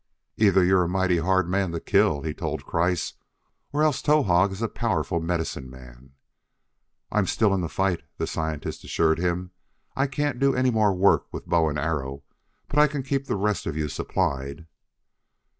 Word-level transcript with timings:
"Either 0.37 0.63
you're 0.63 0.81
a 0.81 0.89
'mighty 0.89 1.19
hard 1.19 1.47
man 1.47 1.71
to 1.71 1.79
kill,'" 1.79 2.23
he 2.23 2.33
told 2.33 2.65
Kreiss, 2.65 3.13
"or 3.71 3.83
else 3.83 4.01
Towahg 4.01 4.51
is 4.51 4.63
a 4.63 4.67
powerful 4.67 5.19
medicine 5.19 5.69
man." 5.69 6.13
"I 7.11 7.19
am 7.19 7.27
still 7.27 7.53
in 7.53 7.61
the 7.61 7.69
fight," 7.69 8.01
the 8.17 8.25
scientist 8.25 8.83
assured 8.83 9.19
him. 9.19 9.51
"I 9.95 10.07
can't 10.07 10.39
do 10.39 10.55
any 10.55 10.71
more 10.71 10.91
work 10.91 11.31
with 11.31 11.45
bow 11.45 11.69
and 11.69 11.77
arrow, 11.77 12.23
but 12.67 12.79
I 12.79 12.87
can 12.87 13.03
keep 13.03 13.27
the 13.27 13.35
rest 13.35 13.67
of 13.67 13.77
you 13.77 13.87
supplied." 13.87 14.65